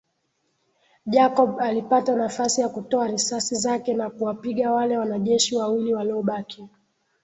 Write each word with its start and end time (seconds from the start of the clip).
Jacob 1.05 1.59
alipata 1.59 2.15
nafasi 2.15 2.61
ya 2.61 2.69
kutoa 2.69 3.07
risasi 3.07 3.55
zake 3.55 3.93
na 3.93 4.09
kuwapiga 4.09 4.71
wale 4.71 4.97
wanajeshi 4.97 5.55
wawili 5.55 5.93
walobaki 5.93 6.67